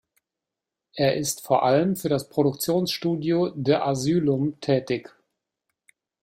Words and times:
Er 0.95 1.15
ist 1.15 1.41
vor 1.43 1.61
allem 1.61 1.95
für 1.95 2.09
das 2.09 2.27
Produktionsstudio 2.27 3.53
The 3.63 3.75
Asylum 3.75 4.59
tätig. 4.59 5.11